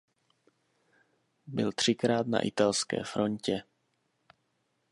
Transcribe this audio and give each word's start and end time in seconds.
Byl 1.47 1.71
třikrát 1.71 2.27
na 2.27 2.39
italské 2.41 3.03
frontě. 3.03 3.63